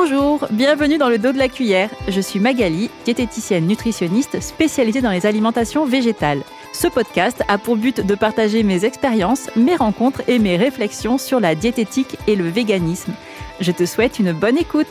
Bonjour, 0.00 0.46
bienvenue 0.52 0.96
dans 0.96 1.08
le 1.08 1.18
dos 1.18 1.32
de 1.32 1.38
la 1.38 1.48
cuillère. 1.48 1.90
Je 2.06 2.20
suis 2.20 2.38
Magali, 2.38 2.88
diététicienne 3.04 3.66
nutritionniste 3.66 4.40
spécialisée 4.40 5.00
dans 5.00 5.10
les 5.10 5.26
alimentations 5.26 5.86
végétales. 5.86 6.44
Ce 6.72 6.86
podcast 6.86 7.42
a 7.48 7.58
pour 7.58 7.76
but 7.76 8.06
de 8.06 8.14
partager 8.14 8.62
mes 8.62 8.84
expériences, 8.84 9.50
mes 9.56 9.74
rencontres 9.74 10.22
et 10.28 10.38
mes 10.38 10.56
réflexions 10.56 11.18
sur 11.18 11.40
la 11.40 11.56
diététique 11.56 12.16
et 12.28 12.36
le 12.36 12.48
véganisme. 12.48 13.12
Je 13.58 13.72
te 13.72 13.84
souhaite 13.86 14.20
une 14.20 14.30
bonne 14.30 14.56
écoute. 14.56 14.86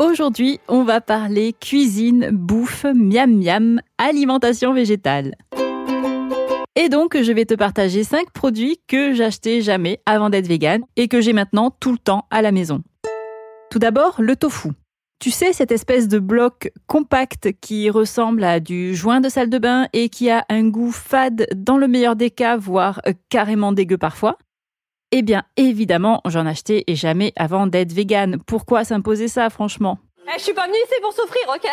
Aujourd'hui, 0.00 0.58
on 0.66 0.82
va 0.82 1.00
parler 1.00 1.54
cuisine, 1.58 2.30
bouffe, 2.32 2.86
miam 2.92 3.40
miam, 3.40 3.80
alimentation 3.98 4.74
végétale. 4.74 5.36
Et 6.78 6.90
donc, 6.90 7.20
je 7.20 7.32
vais 7.32 7.46
te 7.46 7.54
partager 7.54 8.04
5 8.04 8.30
produits 8.32 8.78
que 8.86 9.14
j'achetais 9.14 9.62
jamais 9.62 10.00
avant 10.04 10.28
d'être 10.28 10.46
vegan 10.46 10.82
et 10.96 11.08
que 11.08 11.22
j'ai 11.22 11.32
maintenant 11.32 11.70
tout 11.70 11.90
le 11.90 11.96
temps 11.96 12.26
à 12.30 12.42
la 12.42 12.52
maison. 12.52 12.82
Tout 13.70 13.78
d'abord, 13.78 14.16
le 14.18 14.36
tofu. 14.36 14.68
Tu 15.18 15.30
sais, 15.30 15.54
cette 15.54 15.72
espèce 15.72 16.06
de 16.06 16.18
bloc 16.18 16.70
compact 16.86 17.52
qui 17.62 17.88
ressemble 17.88 18.44
à 18.44 18.60
du 18.60 18.94
joint 18.94 19.22
de 19.22 19.30
salle 19.30 19.48
de 19.48 19.56
bain 19.58 19.88
et 19.94 20.10
qui 20.10 20.28
a 20.28 20.44
un 20.50 20.68
goût 20.68 20.92
fade 20.92 21.46
dans 21.56 21.78
le 21.78 21.88
meilleur 21.88 22.14
des 22.14 22.30
cas, 22.30 22.58
voire 22.58 23.00
euh, 23.06 23.14
carrément 23.30 23.72
dégueu 23.72 23.96
parfois. 23.96 24.36
Eh 25.12 25.22
bien, 25.22 25.44
évidemment, 25.56 26.20
j'en 26.26 26.44
achetais 26.44 26.84
et 26.88 26.94
jamais 26.94 27.32
avant 27.36 27.66
d'être 27.66 27.92
vegan. 27.94 28.36
Pourquoi 28.46 28.84
s'imposer 28.84 29.28
ça, 29.28 29.48
franchement? 29.48 29.98
Eh, 30.28 30.32
Je 30.38 30.42
suis 30.44 30.52
pas 30.52 30.66
venue 30.66 30.76
ici 30.84 31.00
pour 31.00 31.14
souffrir, 31.14 31.42
ok? 31.48 31.66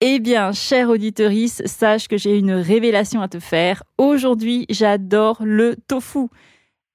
Eh 0.00 0.20
bien, 0.20 0.52
chère 0.52 0.90
auditorice, 0.90 1.60
sache 1.64 2.06
que 2.06 2.16
j'ai 2.16 2.38
une 2.38 2.52
révélation 2.52 3.20
à 3.20 3.26
te 3.26 3.40
faire. 3.40 3.82
Aujourd'hui, 3.98 4.64
j'adore 4.70 5.38
le 5.42 5.74
tofu. 5.88 6.28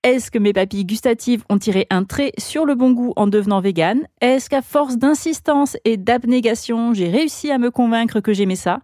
Est-ce 0.04 0.32
que 0.32 0.40
mes 0.40 0.54
papilles 0.54 0.86
gustatives 0.86 1.44
ont 1.50 1.58
tiré 1.58 1.86
un 1.90 2.06
trait 2.06 2.32
sur 2.38 2.66
le 2.66 2.76
bon 2.76 2.92
goût 2.92 3.12
en 3.18 3.28
devenant 3.28 3.60
vegan 3.60 4.08
Est-ce 4.22 4.50
qu'à 4.50 4.62
force 4.62 4.98
d'insistance 4.98 5.76
et 5.84 5.98
d'abnégation, 5.98 6.94
j'ai 6.94 7.10
réussi 7.10 7.52
à 7.52 7.58
me 7.58 7.72
convaincre 7.72 8.22
que 8.22 8.32
j'aimais 8.32 8.56
ça? 8.56 8.80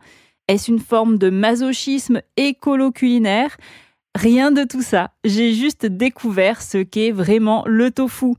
Est-ce 0.49 0.69
une 0.69 0.79
forme 0.79 1.17
de 1.17 1.29
masochisme 1.29 2.21
écolo-culinaire? 2.35 3.55
Rien 4.15 4.51
de 4.51 4.63
tout 4.63 4.81
ça. 4.81 5.11
J'ai 5.23 5.53
juste 5.53 5.85
découvert 5.85 6.61
ce 6.61 6.79
qu'est 6.79 7.11
vraiment 7.11 7.63
le 7.67 7.91
tofu. 7.91 8.33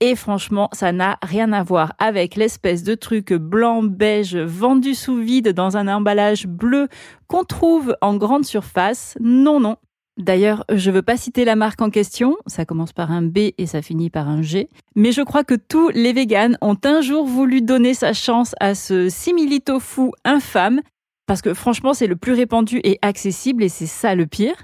Et 0.00 0.14
franchement, 0.14 0.68
ça 0.72 0.92
n'a 0.92 1.18
rien 1.22 1.52
à 1.52 1.64
voir 1.64 1.94
avec 1.98 2.36
l'espèce 2.36 2.84
de 2.84 2.94
truc 2.94 3.32
blanc 3.32 3.82
beige 3.82 4.36
vendu 4.36 4.94
sous 4.94 5.16
vide 5.16 5.48
dans 5.48 5.76
un 5.76 5.88
emballage 5.88 6.46
bleu 6.46 6.88
qu'on 7.26 7.42
trouve 7.42 7.96
en 8.00 8.16
grande 8.16 8.44
surface. 8.44 9.16
Non, 9.20 9.58
non. 9.58 9.76
D'ailleurs, 10.18 10.64
je 10.72 10.90
veux 10.90 11.02
pas 11.02 11.16
citer 11.16 11.44
la 11.44 11.56
marque 11.56 11.80
en 11.80 11.90
question, 11.90 12.36
ça 12.46 12.64
commence 12.64 12.92
par 12.92 13.12
un 13.12 13.22
B 13.22 13.38
et 13.56 13.66
ça 13.66 13.82
finit 13.82 14.10
par 14.10 14.28
un 14.28 14.42
G, 14.42 14.68
mais 14.96 15.12
je 15.12 15.22
crois 15.22 15.44
que 15.44 15.54
tous 15.54 15.90
les 15.90 16.12
véganes 16.12 16.58
ont 16.60 16.76
un 16.82 17.02
jour 17.02 17.24
voulu 17.24 17.62
donner 17.62 17.94
sa 17.94 18.12
chance 18.12 18.52
à 18.58 18.74
ce 18.74 19.08
simili 19.08 19.60
tofu 19.60 20.10
infâme, 20.24 20.80
parce 21.28 21.40
que 21.40 21.54
franchement 21.54 21.94
c'est 21.94 22.08
le 22.08 22.16
plus 22.16 22.32
répandu 22.32 22.80
et 22.82 22.98
accessible 23.00 23.62
et 23.62 23.68
c'est 23.68 23.86
ça 23.86 24.16
le 24.16 24.26
pire 24.26 24.56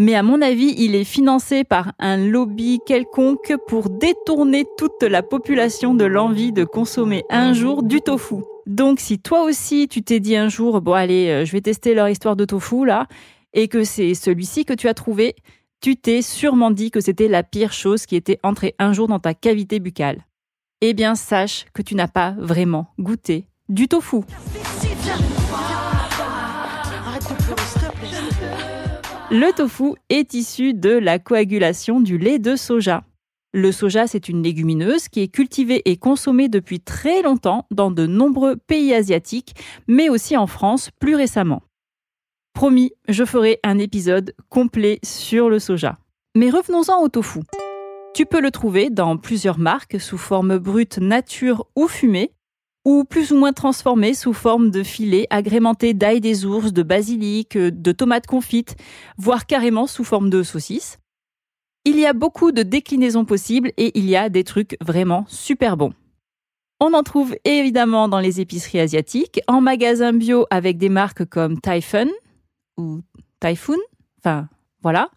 mais 0.00 0.14
à 0.14 0.22
mon 0.22 0.40
avis, 0.40 0.74
il 0.78 0.94
est 0.94 1.04
financé 1.04 1.62
par 1.62 1.92
un 1.98 2.16
lobby 2.16 2.80
quelconque 2.86 3.52
pour 3.68 3.90
détourner 3.90 4.64
toute 4.78 5.02
la 5.02 5.22
population 5.22 5.92
de 5.92 6.06
l'envie 6.06 6.52
de 6.52 6.64
consommer 6.64 7.22
un 7.28 7.52
jour 7.52 7.82
du 7.82 8.00
tofu. 8.00 8.36
Donc 8.64 8.98
si 8.98 9.18
toi 9.18 9.42
aussi 9.42 9.88
tu 9.88 10.02
t'es 10.02 10.18
dit 10.18 10.36
un 10.36 10.48
jour, 10.48 10.80
bon 10.80 10.94
allez, 10.94 11.28
euh, 11.28 11.44
je 11.44 11.52
vais 11.52 11.60
tester 11.60 11.92
leur 11.92 12.08
histoire 12.08 12.34
de 12.34 12.46
tofu 12.46 12.86
là, 12.86 13.08
et 13.52 13.68
que 13.68 13.84
c'est 13.84 14.14
celui-ci 14.14 14.64
que 14.64 14.72
tu 14.72 14.88
as 14.88 14.94
trouvé, 14.94 15.36
tu 15.82 15.96
t'es 15.96 16.22
sûrement 16.22 16.70
dit 16.70 16.90
que 16.90 17.02
c'était 17.02 17.28
la 17.28 17.42
pire 17.42 17.74
chose 17.74 18.06
qui 18.06 18.16
était 18.16 18.38
entrée 18.42 18.74
un 18.78 18.94
jour 18.94 19.06
dans 19.06 19.18
ta 19.18 19.34
cavité 19.34 19.80
buccale. 19.80 20.24
Eh 20.80 20.94
bien 20.94 21.14
sache 21.14 21.66
que 21.74 21.82
tu 21.82 21.94
n'as 21.94 22.08
pas 22.08 22.34
vraiment 22.38 22.86
goûté 22.98 23.44
du 23.68 23.86
tofu. 23.86 24.22
Le 29.32 29.52
tofu 29.52 29.94
est 30.08 30.34
issu 30.34 30.74
de 30.74 30.90
la 30.90 31.20
coagulation 31.20 32.00
du 32.00 32.18
lait 32.18 32.40
de 32.40 32.56
soja. 32.56 33.04
Le 33.52 33.70
soja, 33.70 34.08
c'est 34.08 34.28
une 34.28 34.42
légumineuse 34.42 35.06
qui 35.06 35.20
est 35.20 35.28
cultivée 35.28 35.82
et 35.84 35.96
consommée 35.96 36.48
depuis 36.48 36.80
très 36.80 37.22
longtemps 37.22 37.64
dans 37.70 37.92
de 37.92 38.08
nombreux 38.08 38.56
pays 38.56 38.92
asiatiques, 38.92 39.54
mais 39.86 40.08
aussi 40.08 40.36
en 40.36 40.48
France 40.48 40.90
plus 40.98 41.14
récemment. 41.14 41.62
Promis, 42.54 42.90
je 43.08 43.24
ferai 43.24 43.60
un 43.62 43.78
épisode 43.78 44.34
complet 44.48 44.98
sur 45.04 45.48
le 45.48 45.60
soja. 45.60 45.98
Mais 46.36 46.50
revenons-en 46.50 47.00
au 47.00 47.08
tofu. 47.08 47.38
Tu 48.14 48.26
peux 48.26 48.40
le 48.40 48.50
trouver 48.50 48.90
dans 48.90 49.16
plusieurs 49.16 49.60
marques 49.60 50.00
sous 50.00 50.18
forme 50.18 50.58
brute 50.58 50.98
nature 50.98 51.68
ou 51.76 51.86
fumée, 51.86 52.32
ou 52.84 53.04
plus 53.04 53.32
ou 53.32 53.36
moins 53.36 53.52
transformé 53.52 54.14
sous 54.14 54.32
forme 54.32 54.70
de 54.70 54.82
filets 54.82 55.26
agrémentés 55.30 55.94
d'ail 55.94 56.20
des 56.20 56.44
ours, 56.46 56.72
de 56.72 56.82
basilic, 56.82 57.56
de 57.56 57.92
tomates 57.92 58.26
confites, 58.26 58.76
voire 59.18 59.46
carrément 59.46 59.86
sous 59.86 60.04
forme 60.04 60.30
de 60.30 60.42
saucisses. 60.42 60.98
Il 61.84 61.98
y 61.98 62.06
a 62.06 62.12
beaucoup 62.12 62.52
de 62.52 62.62
déclinaisons 62.62 63.24
possibles 63.24 63.72
et 63.76 63.98
il 63.98 64.08
y 64.08 64.16
a 64.16 64.28
des 64.28 64.44
trucs 64.44 64.76
vraiment 64.80 65.24
super 65.28 65.76
bons. 65.76 65.94
On 66.80 66.94
en 66.94 67.02
trouve 67.02 67.36
évidemment 67.44 68.08
dans 68.08 68.20
les 68.20 68.40
épiceries 68.40 68.80
asiatiques, 68.80 69.40
en 69.46 69.60
magasins 69.60 70.14
bio 70.14 70.46
avec 70.50 70.78
des 70.78 70.88
marques 70.88 71.26
comme 71.26 71.60
Typhon 71.60 72.08
ou 72.78 73.00
Typhoon, 73.40 73.78
enfin 74.18 74.48
voilà. 74.82 75.10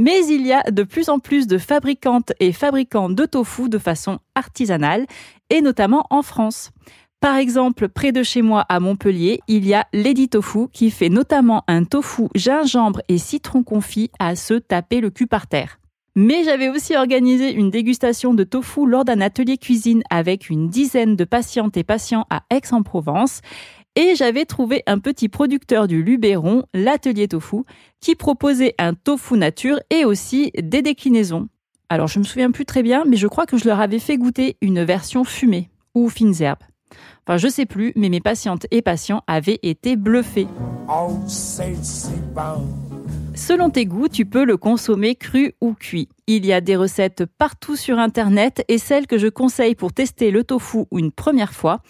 Mais 0.00 0.24
il 0.28 0.46
y 0.46 0.52
a 0.52 0.62
de 0.62 0.84
plus 0.84 1.08
en 1.08 1.18
plus 1.18 1.48
de 1.48 1.58
fabricantes 1.58 2.32
et 2.38 2.52
fabricants 2.52 3.08
de 3.08 3.24
tofu 3.24 3.68
de 3.68 3.78
façon 3.78 4.20
artisanale, 4.36 5.06
et 5.50 5.60
notamment 5.60 6.06
en 6.10 6.22
France. 6.22 6.70
Par 7.18 7.34
exemple, 7.34 7.88
près 7.88 8.12
de 8.12 8.22
chez 8.22 8.40
moi 8.40 8.64
à 8.68 8.78
Montpellier, 8.78 9.40
il 9.48 9.66
y 9.66 9.74
a 9.74 9.88
Lady 9.92 10.28
Tofu 10.28 10.68
qui 10.72 10.92
fait 10.92 11.08
notamment 11.08 11.64
un 11.66 11.82
tofu 11.82 12.28
gingembre 12.36 13.02
et 13.08 13.18
citron 13.18 13.64
confit 13.64 14.12
à 14.20 14.36
se 14.36 14.54
taper 14.54 15.00
le 15.00 15.10
cul 15.10 15.26
par 15.26 15.48
terre. 15.48 15.80
Mais 16.14 16.44
j'avais 16.44 16.68
aussi 16.68 16.94
organisé 16.94 17.52
une 17.52 17.70
dégustation 17.70 18.34
de 18.34 18.44
tofu 18.44 18.86
lors 18.86 19.04
d'un 19.04 19.20
atelier 19.20 19.58
cuisine 19.58 20.04
avec 20.10 20.48
une 20.48 20.68
dizaine 20.68 21.16
de 21.16 21.24
patientes 21.24 21.76
et 21.76 21.82
patients 21.82 22.24
à 22.30 22.44
Aix-en-Provence. 22.50 23.40
Et 24.00 24.14
j'avais 24.14 24.44
trouvé 24.44 24.84
un 24.86 25.00
petit 25.00 25.28
producteur 25.28 25.88
du 25.88 26.04
Luberon, 26.04 26.62
l'atelier 26.72 27.26
tofu, 27.26 27.64
qui 28.00 28.14
proposait 28.14 28.76
un 28.78 28.94
tofu 28.94 29.36
nature 29.36 29.80
et 29.90 30.04
aussi 30.04 30.52
des 30.56 30.82
déclinaisons. 30.82 31.48
Alors 31.88 32.06
je 32.06 32.20
me 32.20 32.24
souviens 32.24 32.52
plus 32.52 32.64
très 32.64 32.84
bien, 32.84 33.02
mais 33.04 33.16
je 33.16 33.26
crois 33.26 33.44
que 33.44 33.58
je 33.58 33.64
leur 33.64 33.80
avais 33.80 33.98
fait 33.98 34.16
goûter 34.16 34.56
une 34.60 34.84
version 34.84 35.24
fumée 35.24 35.68
ou 35.96 36.08
fines 36.10 36.40
herbes. 36.40 36.62
Enfin, 37.26 37.38
je 37.38 37.48
sais 37.48 37.66
plus, 37.66 37.92
mais 37.96 38.08
mes 38.08 38.20
patientes 38.20 38.68
et 38.70 38.82
patients 38.82 39.24
avaient 39.26 39.58
été 39.64 39.96
bluffés. 39.96 40.46
Selon 43.34 43.70
tes 43.70 43.86
goûts, 43.86 44.08
tu 44.08 44.26
peux 44.26 44.44
le 44.44 44.56
consommer 44.56 45.14
cru 45.14 45.54
ou 45.60 45.74
cuit. 45.74 46.08
Il 46.26 46.46
y 46.46 46.52
a 46.52 46.60
des 46.60 46.76
recettes 46.76 47.24
partout 47.24 47.76
sur 47.76 47.98
Internet 47.98 48.64
et 48.68 48.78
celle 48.78 49.06
que 49.06 49.18
je 49.18 49.28
conseille 49.28 49.74
pour 49.74 49.92
tester 49.92 50.30
le 50.30 50.44
tofu 50.44 50.84
une 50.92 51.12
première 51.12 51.52
fois, 51.52 51.80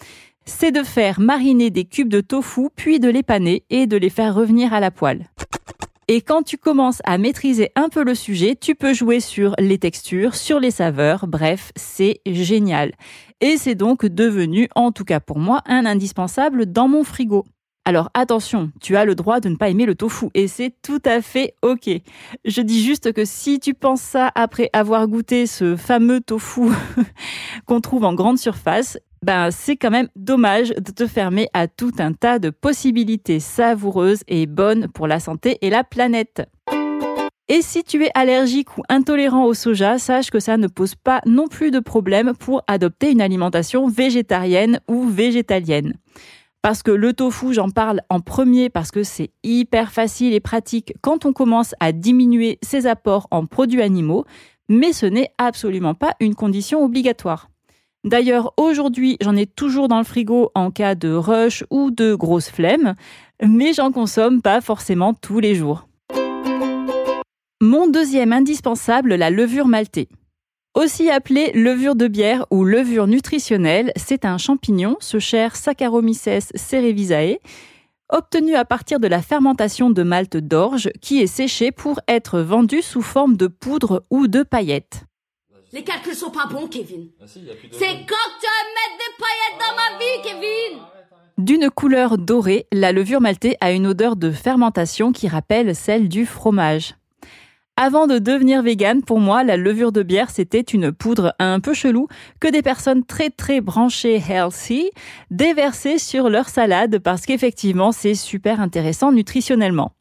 c'est 0.49 0.73
de 0.73 0.83
faire 0.83 1.21
mariner 1.21 1.71
des 1.71 1.85
cubes 1.85 2.09
de 2.09 2.21
tofu 2.21 2.69
puis 2.75 2.99
de 2.99 3.09
les 3.09 3.23
paner 3.23 3.65
et 3.71 3.87
de 3.87 3.97
les 3.97 4.11
faire 4.11 4.35
revenir 4.35 4.73
à 4.73 4.81
la 4.81 4.91
poêle. 4.91 5.27
Et 6.09 6.23
quand 6.23 6.43
tu 6.43 6.57
commences 6.57 7.03
à 7.05 7.19
maîtriser 7.19 7.71
un 7.77 7.91
peu 7.91 8.03
le 8.03 8.15
sujet, 8.15 8.57
tu 8.59 8.75
peux 8.75 8.95
jouer 8.95 9.21
sur 9.21 9.55
les 9.59 9.79
textures, 9.79 10.35
sur 10.35 10.59
les 10.59 10.71
saveurs, 10.71 11.27
bref, 11.27 11.71
c'est 11.77 12.23
génial. 12.27 12.93
Et 13.43 13.59
c'est 13.59 13.75
donc 13.75 14.07
devenu, 14.07 14.69
en 14.75 14.91
tout 14.91 15.05
cas 15.05 15.21
pour 15.21 15.39
moi, 15.39 15.61
un 15.67 15.85
indispensable 15.85 16.65
dans 16.65 16.89
mon 16.89 17.05
frigo. 17.05 17.45
Alors 17.85 18.11
attention, 18.13 18.71
tu 18.83 18.97
as 18.97 19.07
le 19.07 19.15
droit 19.15 19.41
de 19.41 19.49
ne 19.49 19.57
pas 19.57 19.71
aimer 19.71 19.87
le 19.87 19.95
tofu 19.95 20.27
et 20.35 20.47
c'est 20.47 20.75
tout 20.83 21.01
à 21.07 21.23
fait 21.23 21.55
ok. 21.63 21.89
Je 22.45 22.61
dis 22.61 22.83
juste 22.85 23.15
que 23.15 23.25
si 23.25 23.61
tu 23.61 23.73
penses 23.73 24.03
ça 24.03 24.31
après 24.35 24.69
avoir 24.75 25.07
goûté 25.09 25.47
ce 25.47 25.75
fameux 25.75 26.21
tofu 26.21 26.69
qu'on 27.67 27.81
trouve 27.81 28.05
en 28.05 28.13
grande 28.13 28.37
surface, 28.37 28.99
ben 29.23 29.51
c'est 29.51 29.77
quand 29.77 29.91
même 29.91 30.09
dommage 30.17 30.71
de 30.71 30.91
te 30.93 31.07
fermer 31.07 31.49
à 31.53 31.69
tout 31.69 31.93
un 31.99 32.13
tas 32.13 32.39
de 32.39 32.51
possibilités 32.51 33.41
savoureuses 33.41 34.23
et 34.29 34.47
bonnes 34.47 34.89
pour 34.89 35.07
la 35.07 35.21
santé 35.21 35.59
et 35.63 35.71
la 35.71 35.85
planète. 35.85 36.43
Et 37.51 37.63
si 37.63 37.83
tu 37.83 38.05
es 38.05 38.11
allergique 38.15 38.77
ou 38.77 38.83
intolérant 38.91 39.47
au 39.47 39.55
soja, 39.55 39.99
sache 39.99 40.31
que 40.31 40.39
ça 40.39 40.59
ne 40.59 40.67
pose 40.67 40.95
pas 40.95 41.23
non 41.25 41.49
plus 41.49 41.71
de 41.71 41.81
problème 41.81 42.35
pour 42.39 42.63
adopter 42.67 43.11
une 43.11 43.23
alimentation 43.23 43.89
végétarienne 43.89 44.81
ou 44.87 45.09
végétalienne. 45.09 45.95
Parce 46.61 46.83
que 46.83 46.91
le 46.91 47.15
tofu, 47.15 47.55
j'en 47.55 47.71
parle 47.71 48.03
en 48.11 48.21
premier 48.21 48.69
parce 48.69 48.91
que 48.91 49.03
c'est 49.03 49.31
hyper 49.45 49.93
facile 49.93 50.35
et 50.35 50.41
pratique 50.41 50.93
quand 51.01 51.25
on 51.25 51.33
commence 51.33 51.75
à 51.81 51.93
diminuer 51.93 52.59
ses 52.63 52.87
apports 52.87 53.29
en 53.31 53.47
produits 53.47 53.81
animaux, 53.81 54.27
mais 54.69 54.93
ce 54.93 55.07
n'est 55.07 55.31
absolument 55.39 55.95
pas 55.95 56.15
une 56.21 56.35
condition 56.35 56.85
obligatoire. 56.85 57.49
D'ailleurs, 58.05 58.55
aujourd'hui, 58.57 59.17
j'en 59.21 59.37
ai 59.37 59.47
toujours 59.47 59.89
dans 59.89 59.99
le 59.99 60.05
frigo 60.05 60.51
en 60.55 60.71
cas 60.71 60.95
de 60.95 61.13
rush 61.13 61.65
ou 61.71 61.91
de 61.91 62.15
grosse 62.15 62.49
flemme, 62.49 62.95
mais 63.43 63.73
j'en 63.73 63.91
consomme 63.91 64.41
pas 64.41 64.61
forcément 64.61 65.15
tous 65.15 65.41
les 65.41 65.55
jours. 65.55 65.89
Mon 67.61 67.89
deuxième 67.89 68.33
indispensable, 68.33 69.15
la 69.17 69.31
levure 69.31 69.67
maltée. 69.67 70.09
Aussi 70.75 71.11
appelée 71.11 71.51
levure 71.55 71.97
de 71.97 72.07
bière 72.07 72.47
ou 72.53 72.63
levure 72.63 73.09
nutritionnelle, 73.09 73.93
c'est 73.97 74.25
un 74.25 74.39
champignon, 74.39 74.97
ce 75.01 75.19
cher 75.19 75.57
Saccharomyces 75.57 76.53
cerevisiae, 76.55 77.39
obtenu 78.11 78.55
à 78.55 78.65
partir 78.65 79.01
de 79.01 79.09
la 79.09 79.21
fermentation 79.21 79.91
de 79.91 80.05
malt 80.05 80.37
d'orge 80.37 80.91
qui 81.01 81.21
est 81.21 81.27
séché 81.27 81.73
pour 81.73 81.99
être 82.07 82.39
vendu 82.41 82.81
sous 82.81 83.03
forme 83.03 83.37
de 83.37 83.49
poudre 83.49 84.05
ou 84.09 84.29
de 84.29 84.45
paillettes. 84.45 85.08
Les 85.73 85.83
calculs 85.83 86.15
sont 86.15 86.31
pas 86.31 86.47
bons, 86.47 86.67
Kevin. 86.67 87.09
C'est 87.27 88.07
quand 88.07 88.29
tu 88.41 88.47
vas 88.47 88.65
mettre 88.75 88.97
des 88.97 89.15
paillettes 89.19 89.61
dans 89.61 89.77
ma 89.77 89.99
vie, 89.99 90.23
Kevin 90.23 90.79
D'une 91.37 91.71
couleur 91.71 92.17
dorée, 92.17 92.67
la 92.73 92.93
levure 92.93 93.21
maltée 93.21 93.57
a 93.61 93.73
une 93.73 93.87
odeur 93.87 94.17
de 94.17 94.31
fermentation 94.31 95.13
qui 95.13 95.29
rappelle 95.29 95.75
celle 95.75 96.09
du 96.09 96.25
fromage. 96.25 96.95
Avant 97.77 98.07
de 98.09 98.19
devenir 98.19 98.63
vegan, 98.63 99.03
pour 99.03 99.21
moi, 99.21 99.45
la 99.45 99.57
levure 99.57 99.93
de 99.93 100.03
bière, 100.03 100.31
c'était 100.31 100.63
une 100.63 100.91
poudre 100.91 101.35
un 101.39 101.61
peu 101.61 101.75
chelou 101.75 102.09
que 102.41 102.49
des 102.49 102.63
personnes 102.63 103.05
très 103.05 103.31
très 103.31 103.61
branchées 103.61 104.21
healthy 104.29 104.91
déversaient 105.31 105.99
sur 105.99 106.29
leur 106.29 106.49
salade 106.49 106.99
parce 106.99 107.25
qu'effectivement, 107.25 107.93
c'est 107.93 108.15
super 108.15 108.61
intéressant 108.61 109.13
nutritionnellement. 109.13 109.93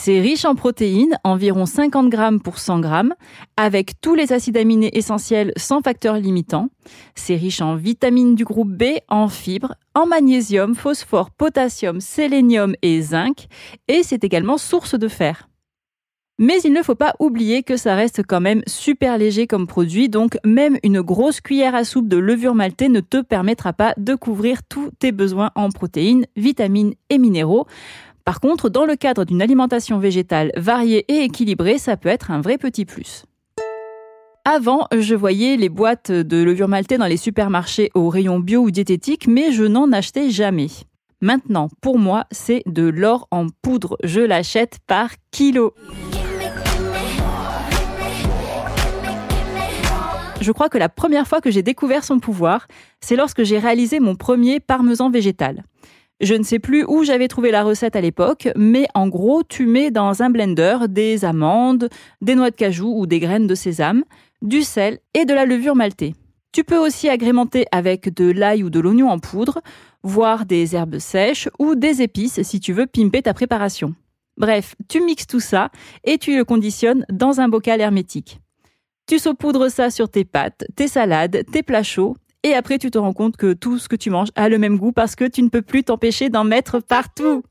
C'est 0.00 0.20
riche 0.20 0.44
en 0.44 0.54
protéines, 0.54 1.18
environ 1.24 1.66
50 1.66 2.08
grammes 2.08 2.40
pour 2.40 2.60
100 2.60 2.78
grammes, 2.78 3.14
avec 3.56 4.00
tous 4.00 4.14
les 4.14 4.32
acides 4.32 4.56
aminés 4.56 4.96
essentiels 4.96 5.52
sans 5.56 5.82
facteurs 5.82 6.18
limitants. 6.18 6.68
C'est 7.16 7.34
riche 7.34 7.60
en 7.60 7.74
vitamines 7.74 8.36
du 8.36 8.44
groupe 8.44 8.70
B, 8.70 8.84
en 9.08 9.28
fibres, 9.28 9.74
en 9.96 10.06
magnésium, 10.06 10.76
phosphore, 10.76 11.32
potassium, 11.32 12.00
sélénium 12.00 12.76
et 12.80 13.02
zinc, 13.02 13.48
et 13.88 14.04
c'est 14.04 14.22
également 14.22 14.56
source 14.56 14.94
de 14.94 15.08
fer. 15.08 15.48
Mais 16.40 16.60
il 16.62 16.72
ne 16.72 16.84
faut 16.84 16.94
pas 16.94 17.16
oublier 17.18 17.64
que 17.64 17.76
ça 17.76 17.96
reste 17.96 18.22
quand 18.24 18.40
même 18.40 18.62
super 18.68 19.18
léger 19.18 19.48
comme 19.48 19.66
produit, 19.66 20.08
donc 20.08 20.38
même 20.44 20.78
une 20.84 21.00
grosse 21.00 21.40
cuillère 21.40 21.74
à 21.74 21.82
soupe 21.82 22.06
de 22.06 22.16
levure 22.16 22.54
maltée 22.54 22.88
ne 22.88 23.00
te 23.00 23.20
permettra 23.20 23.72
pas 23.72 23.92
de 23.96 24.14
couvrir 24.14 24.62
tous 24.62 24.92
tes 25.00 25.10
besoins 25.10 25.50
en 25.56 25.70
protéines, 25.70 26.26
vitamines 26.36 26.94
et 27.10 27.18
minéraux. 27.18 27.66
Par 28.28 28.40
contre, 28.40 28.68
dans 28.68 28.84
le 28.84 28.94
cadre 28.94 29.24
d'une 29.24 29.40
alimentation 29.40 29.98
végétale 29.98 30.52
variée 30.54 31.02
et 31.08 31.24
équilibrée, 31.24 31.78
ça 31.78 31.96
peut 31.96 32.10
être 32.10 32.30
un 32.30 32.42
vrai 32.42 32.58
petit 32.58 32.84
plus. 32.84 33.24
Avant, 34.44 34.86
je 34.94 35.14
voyais 35.14 35.56
les 35.56 35.70
boîtes 35.70 36.12
de 36.12 36.42
levure 36.42 36.68
maltée 36.68 36.98
dans 36.98 37.06
les 37.06 37.16
supermarchés 37.16 37.90
au 37.94 38.10
rayon 38.10 38.38
bio 38.38 38.60
ou 38.60 38.70
diététique, 38.70 39.28
mais 39.28 39.50
je 39.50 39.64
n'en 39.64 39.92
achetais 39.92 40.28
jamais. 40.28 40.66
Maintenant, 41.22 41.70
pour 41.80 41.98
moi, 41.98 42.26
c'est 42.30 42.62
de 42.66 42.82
l'or 42.82 43.28
en 43.30 43.46
poudre. 43.62 43.96
Je 44.04 44.20
l'achète 44.20 44.76
par 44.86 45.08
kilo. 45.30 45.72
Je 50.42 50.52
crois 50.52 50.68
que 50.68 50.76
la 50.76 50.90
première 50.90 51.26
fois 51.26 51.40
que 51.40 51.50
j'ai 51.50 51.62
découvert 51.62 52.04
son 52.04 52.18
pouvoir, 52.18 52.66
c'est 53.00 53.16
lorsque 53.16 53.42
j'ai 53.42 53.58
réalisé 53.58 54.00
mon 54.00 54.16
premier 54.16 54.60
parmesan 54.60 55.08
végétal. 55.08 55.64
Je 56.20 56.34
ne 56.34 56.42
sais 56.42 56.58
plus 56.58 56.84
où 56.84 57.04
j'avais 57.04 57.28
trouvé 57.28 57.52
la 57.52 57.62
recette 57.62 57.94
à 57.94 58.00
l'époque, 58.00 58.48
mais 58.56 58.86
en 58.94 59.06
gros, 59.06 59.44
tu 59.44 59.66
mets 59.66 59.92
dans 59.92 60.22
un 60.22 60.30
blender 60.30 60.78
des 60.88 61.24
amandes, 61.24 61.88
des 62.20 62.34
noix 62.34 62.50
de 62.50 62.56
cajou 62.56 62.92
ou 62.92 63.06
des 63.06 63.20
graines 63.20 63.46
de 63.46 63.54
sésame, 63.54 64.04
du 64.42 64.62
sel 64.62 64.98
et 65.14 65.24
de 65.24 65.34
la 65.34 65.44
levure 65.44 65.76
maltée. 65.76 66.14
Tu 66.52 66.64
peux 66.64 66.78
aussi 66.78 67.08
agrémenter 67.08 67.66
avec 67.70 68.12
de 68.12 68.30
l'ail 68.32 68.64
ou 68.64 68.70
de 68.70 68.80
l'oignon 68.80 69.10
en 69.10 69.20
poudre, 69.20 69.60
voire 70.02 70.44
des 70.44 70.74
herbes 70.74 70.98
sèches 70.98 71.48
ou 71.58 71.76
des 71.76 72.02
épices 72.02 72.42
si 72.42 72.58
tu 72.58 72.72
veux 72.72 72.86
pimper 72.86 73.22
ta 73.22 73.34
préparation. 73.34 73.94
Bref, 74.36 74.74
tu 74.88 75.00
mixes 75.00 75.26
tout 75.26 75.40
ça 75.40 75.70
et 76.04 76.18
tu 76.18 76.36
le 76.36 76.44
conditionnes 76.44 77.04
dans 77.10 77.40
un 77.40 77.48
bocal 77.48 77.80
hermétique. 77.80 78.40
Tu 79.06 79.18
saupoudres 79.18 79.70
ça 79.70 79.90
sur 79.90 80.08
tes 80.08 80.24
pâtes, 80.24 80.64
tes 80.74 80.88
salades, 80.88 81.44
tes 81.52 81.62
plats 81.62 81.82
chauds, 81.82 82.16
et 82.42 82.54
après 82.54 82.78
tu 82.78 82.90
te 82.90 82.98
rends 82.98 83.12
compte 83.12 83.36
que 83.36 83.52
tout 83.52 83.78
ce 83.78 83.88
que 83.88 83.96
tu 83.96 84.10
manges 84.10 84.30
a 84.34 84.48
le 84.48 84.58
même 84.58 84.78
goût 84.78 84.92
parce 84.92 85.16
que 85.16 85.24
tu 85.24 85.42
ne 85.42 85.48
peux 85.48 85.62
plus 85.62 85.84
t'empêcher 85.84 86.28
d'en 86.28 86.44
mettre 86.44 86.80
partout. 86.80 87.42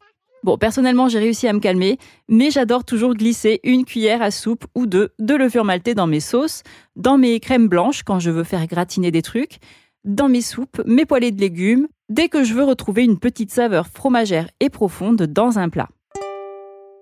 Bon, 0.43 0.57
personnellement, 0.57 1.09
j'ai 1.09 1.19
réussi 1.19 1.47
à 1.47 1.53
me 1.53 1.59
calmer, 1.59 1.97
mais 2.29 2.51
j'adore 2.51 2.85
toujours 2.85 3.15
glisser 3.15 3.59
une 3.63 3.85
cuillère 3.85 4.21
à 4.21 4.31
soupe 4.31 4.65
ou 4.75 4.85
deux 4.85 5.09
de 5.19 5.35
levure 5.35 5.65
maltée 5.65 5.93
dans 5.93 6.07
mes 6.07 6.19
sauces, 6.19 6.63
dans 6.95 7.17
mes 7.17 7.39
crèmes 7.39 7.67
blanches 7.67 8.03
quand 8.03 8.19
je 8.19 8.31
veux 8.31 8.43
faire 8.43 8.65
gratiner 8.67 9.11
des 9.11 9.21
trucs, 9.21 9.57
dans 10.05 10.29
mes 10.29 10.41
soupes, 10.41 10.81
mes 10.85 11.05
poêlées 11.05 11.31
de 11.31 11.41
légumes, 11.41 11.87
dès 12.07 12.29
que 12.29 12.43
je 12.43 12.53
veux 12.53 12.63
retrouver 12.63 13.03
une 13.03 13.19
petite 13.19 13.51
saveur 13.51 13.87
fromagère 13.87 14.49
et 14.59 14.69
profonde 14.69 15.23
dans 15.23 15.59
un 15.59 15.69
plat. 15.69 15.89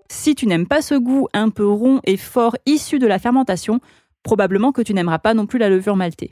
Si 0.09 0.33
tu 0.33 0.47
n'aimes 0.47 0.67
pas 0.67 0.81
ce 0.81 0.95
goût 0.95 1.27
un 1.33 1.49
peu 1.49 1.67
rond 1.67 1.99
et 2.05 2.17
fort 2.17 2.55
issu 2.65 2.99
de 2.99 3.07
la 3.07 3.19
fermentation, 3.19 3.79
probablement 4.23 4.71
que 4.71 4.81
tu 4.81 4.93
n'aimeras 4.93 5.19
pas 5.19 5.33
non 5.33 5.45
plus 5.45 5.59
la 5.59 5.69
levure 5.69 5.95
maltée. 5.95 6.31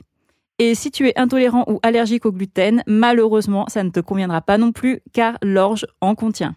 Et 0.60 0.76
si 0.76 0.92
tu 0.92 1.08
es 1.08 1.18
intolérant 1.18 1.64
ou 1.66 1.80
allergique 1.82 2.26
au 2.26 2.32
gluten, 2.32 2.84
malheureusement, 2.86 3.64
ça 3.66 3.82
ne 3.82 3.90
te 3.90 3.98
conviendra 3.98 4.40
pas 4.40 4.56
non 4.56 4.70
plus 4.70 5.00
car 5.12 5.36
l'orge 5.42 5.84
en 6.00 6.14
contient. 6.14 6.54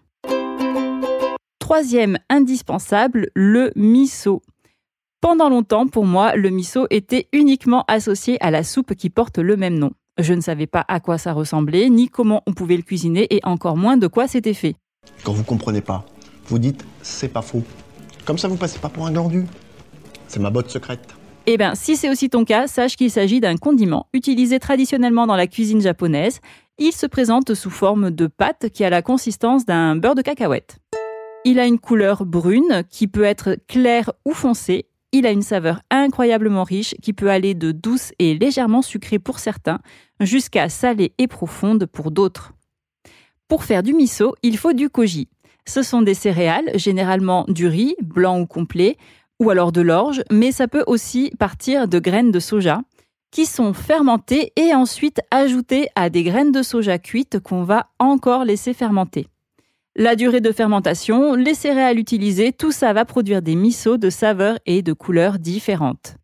Troisième 1.58 2.20
indispensable, 2.30 3.32
le 3.34 3.72
miso. 3.76 4.44
Pendant 5.20 5.50
longtemps, 5.50 5.88
pour 5.88 6.06
moi, 6.06 6.36
le 6.36 6.52
miso 6.52 6.86
était 6.92 7.28
uniquement 7.34 7.86
associé 7.88 8.38
à 8.40 8.52
la 8.52 8.64
soupe 8.64 8.94
qui 8.94 9.10
porte 9.10 9.40
le 9.40 9.58
même 9.58 9.80
nom. 9.80 9.92
Je 10.20 10.34
ne 10.36 10.42
savais 10.42 10.68
pas 10.68 10.86
à 10.88 11.00
quoi 11.00 11.18
ça 11.18 11.34
ressemblait, 11.34 11.90
ni 11.90 12.08
comment 12.08 12.44
on 12.46 12.54
pouvait 12.54 12.78
le 12.78 12.84
cuisiner, 12.84 13.26
et 13.36 13.40
encore 13.44 13.78
moins 13.78 13.98
de 13.98 14.06
quoi 14.06 14.28
c'était 14.28 14.54
fait. 14.54 14.76
Quand 15.24 15.34
vous 15.34 15.44
comprenez 15.44 15.82
pas, 15.82 16.06
vous 16.46 16.60
dites 16.60 16.86
c'est 17.02 17.30
pas 17.30 17.42
faux. 17.42 17.64
Comme 18.26 18.38
ça, 18.38 18.48
vous 18.48 18.58
passez 18.58 18.78
pas 18.78 18.90
pour 18.90 19.08
un 19.08 19.12
glandu. 19.12 19.46
C'est 20.28 20.40
ma 20.40 20.52
botte 20.52 20.70
secrète. 20.70 21.16
Eh 21.50 21.56
bien, 21.56 21.76
si 21.76 21.96
c'est 21.96 22.10
aussi 22.10 22.30
ton 22.30 22.44
cas, 22.44 22.68
sache 22.68 22.98
qu'il 22.98 23.10
s'agit 23.10 23.40
d'un 23.40 23.56
condiment 23.56 24.10
utilisé 24.12 24.60
traditionnellement 24.60 25.26
dans 25.28 25.38
la 25.38 25.48
cuisine 25.48 25.80
japonaise. 25.80 26.42
Il 26.78 26.92
se 26.92 27.06
présente 27.06 27.54
sous 27.54 27.70
forme 27.70 28.12
de 28.12 28.28
pâte 28.28 28.68
qui 28.74 28.84
a 28.84 28.90
la 28.90 29.02
consistance 29.02 29.66
d'un 29.66 29.96
beurre 29.96 30.16
de 30.16 30.22
cacahuète. 30.22 30.80
Il 31.46 31.58
a 31.58 31.66
une 31.66 31.80
couleur 31.80 32.26
brune 32.26 32.84
qui 32.90 33.08
peut 33.08 33.24
être 33.24 33.58
claire 33.70 34.12
ou 34.26 34.34
foncée. 34.34 34.88
Il 35.14 35.26
a 35.26 35.32
une 35.32 35.42
saveur 35.42 35.80
incroyablement 35.90 36.66
riche 36.66 36.96
qui 37.02 37.14
peut 37.14 37.32
aller 37.32 37.54
de 37.54 37.72
douce 37.72 38.12
et 38.20 38.38
légèrement 38.38 38.82
sucrée 38.82 39.18
pour 39.18 39.40
certains 39.40 39.80
jusqu'à 40.20 40.68
salée 40.68 41.14
et 41.18 41.28
profonde 41.28 41.86
pour 41.86 42.12
d'autres. 42.12 42.52
Pour 43.48 43.64
faire 43.64 43.84
du 43.84 43.94
miso, 43.94 44.36
il 44.44 44.58
faut 44.58 44.74
du 44.74 44.90
koji. 44.90 45.30
Ce 45.66 45.82
sont 45.82 46.02
des 46.02 46.14
céréales, 46.14 46.72
généralement 46.76 47.46
du 47.48 47.68
riz, 47.68 47.96
blanc 48.02 48.38
ou 48.38 48.46
complet, 48.46 48.98
ou 49.40 49.50
alors 49.50 49.72
de 49.72 49.82
l'orge, 49.82 50.24
mais 50.32 50.52
ça 50.52 50.68
peut 50.68 50.84
aussi 50.88 51.32
partir 51.38 51.88
de 51.88 52.00
graines 52.00 52.32
de 52.32 52.40
soja 52.40 52.82
qui 53.32 53.46
sont 53.46 53.74
fermentées 53.74 54.52
et 54.56 54.74
ensuite 54.74 55.20
ajoutées 55.32 55.90
à 55.96 56.10
des 56.10 56.24
graines 56.24 56.52
de 56.52 56.62
soja 56.64 56.98
cuites 56.98 57.40
qu'on 57.40 57.64
va 57.64 57.88
encore 58.00 58.46
laisser 58.46 58.74
fermenter. 58.74 59.28
La 59.96 60.16
durée 60.16 60.42
de 60.42 60.52
fermentation, 60.52 61.34
les 61.34 61.56
céréales 61.56 62.00
utilisées, 62.00 62.54
tout 62.54 62.72
ça 62.72 62.94
va 62.94 63.04
produire 63.04 63.42
des 63.42 63.56
misos 63.56 63.98
de 63.98 64.10
saveurs 64.10 64.60
et 64.66 64.82
de 64.82 64.94
couleurs 64.94 65.40
différentes. 65.40 66.18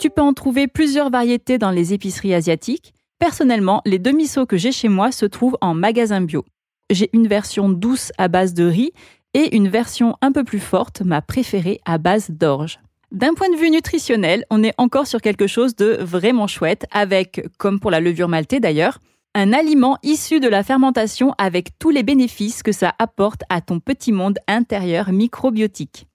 Tu 0.00 0.10
peux 0.10 0.22
en 0.22 0.32
trouver 0.32 0.66
plusieurs 0.68 1.10
variétés 1.10 1.58
dans 1.58 1.70
les 1.70 1.92
épiceries 1.92 2.34
asiatiques. 2.34 2.94
Personnellement, 3.18 3.82
les 3.84 3.98
deux 3.98 4.12
misos 4.12 4.46
que 4.46 4.56
j'ai 4.56 4.72
chez 4.72 4.88
moi 4.88 5.12
se 5.12 5.26
trouvent 5.26 5.58
en 5.60 5.74
magasin 5.74 6.20
bio. 6.20 6.44
J'ai 6.90 7.10
une 7.12 7.28
version 7.28 7.68
douce 7.68 8.10
à 8.18 8.28
base 8.28 8.54
de 8.54 8.64
riz 8.64 8.92
et 9.34 9.54
une 9.56 9.68
version 9.68 10.16
un 10.22 10.32
peu 10.32 10.44
plus 10.44 10.60
forte, 10.60 11.02
ma 11.02 11.20
préférée 11.20 11.80
à 11.84 11.98
base 11.98 12.30
d'orge. 12.30 12.80
D'un 13.12 13.34
point 13.34 13.50
de 13.50 13.56
vue 13.56 13.70
nutritionnel, 13.70 14.44
on 14.50 14.64
est 14.64 14.74
encore 14.78 15.06
sur 15.06 15.20
quelque 15.20 15.46
chose 15.46 15.76
de 15.76 15.98
vraiment 16.00 16.46
chouette 16.46 16.86
avec, 16.90 17.46
comme 17.58 17.78
pour 17.78 17.90
la 17.90 18.00
levure 18.00 18.28
maltée 18.28 18.60
d'ailleurs, 18.60 18.98
un 19.34 19.52
aliment 19.52 19.98
issu 20.02 20.40
de 20.40 20.48
la 20.48 20.62
fermentation 20.62 21.34
avec 21.38 21.78
tous 21.78 21.90
les 21.90 22.02
bénéfices 22.02 22.62
que 22.62 22.72
ça 22.72 22.94
apporte 22.98 23.42
à 23.50 23.60
ton 23.60 23.80
petit 23.80 24.12
monde 24.12 24.38
intérieur 24.46 25.12
microbiotique. 25.12 26.06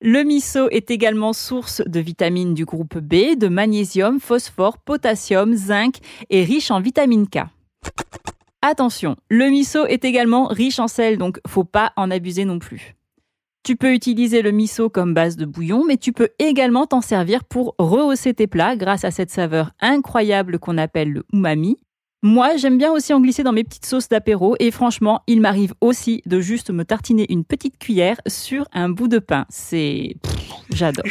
Le 0.00 0.22
miso 0.22 0.68
est 0.70 0.90
également 0.90 1.32
source 1.32 1.82
de 1.86 2.00
vitamines 2.00 2.52
du 2.52 2.66
groupe 2.66 2.98
B, 2.98 3.38
de 3.38 3.48
magnésium, 3.48 4.20
phosphore, 4.20 4.76
potassium, 4.78 5.54
zinc 5.54 5.96
et 6.28 6.44
riche 6.44 6.70
en 6.70 6.80
vitamine 6.80 7.26
K. 7.26 7.44
Attention, 8.66 9.16
le 9.28 9.50
miso 9.50 9.84
est 9.84 10.06
également 10.06 10.46
riche 10.46 10.78
en 10.78 10.88
sel, 10.88 11.18
donc 11.18 11.38
faut 11.46 11.64
pas 11.64 11.92
en 11.96 12.10
abuser 12.10 12.46
non 12.46 12.58
plus. 12.58 12.94
Tu 13.62 13.76
peux 13.76 13.92
utiliser 13.92 14.40
le 14.40 14.52
miso 14.52 14.88
comme 14.88 15.12
base 15.12 15.36
de 15.36 15.44
bouillon, 15.44 15.84
mais 15.86 15.98
tu 15.98 16.14
peux 16.14 16.30
également 16.38 16.86
t'en 16.86 17.02
servir 17.02 17.44
pour 17.44 17.74
rehausser 17.76 18.32
tes 18.32 18.46
plats 18.46 18.74
grâce 18.74 19.04
à 19.04 19.10
cette 19.10 19.30
saveur 19.30 19.72
incroyable 19.82 20.58
qu'on 20.58 20.78
appelle 20.78 21.12
le 21.12 21.24
umami. 21.34 21.76
Moi, 22.22 22.56
j'aime 22.56 22.78
bien 22.78 22.90
aussi 22.90 23.12
en 23.12 23.20
glisser 23.20 23.42
dans 23.42 23.52
mes 23.52 23.64
petites 23.64 23.84
sauces 23.84 24.08
d'apéro 24.08 24.56
et 24.58 24.70
franchement, 24.70 25.20
il 25.26 25.42
m'arrive 25.42 25.74
aussi 25.82 26.22
de 26.24 26.40
juste 26.40 26.70
me 26.70 26.86
tartiner 26.86 27.30
une 27.30 27.44
petite 27.44 27.76
cuillère 27.76 28.16
sur 28.26 28.66
un 28.72 28.88
bout 28.88 29.08
de 29.08 29.18
pain. 29.18 29.44
C'est... 29.50 30.16
J'adore. 30.70 31.04